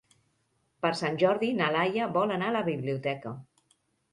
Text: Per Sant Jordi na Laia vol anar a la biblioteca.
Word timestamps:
Per 0.85 0.89
Sant 1.01 1.19
Jordi 1.23 1.49
na 1.59 1.67
Laia 1.75 2.07
vol 2.17 2.33
anar 2.39 2.51
a 2.53 2.57
la 2.59 2.67
biblioteca. 2.71 3.35